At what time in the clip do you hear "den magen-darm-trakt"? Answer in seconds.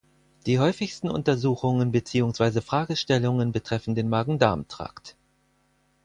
3.93-5.15